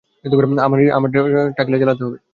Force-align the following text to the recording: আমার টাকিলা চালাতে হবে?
আমার 0.97 1.09
টাকিলা 1.57 1.77
চালাতে 1.81 2.01
হবে? 2.05 2.17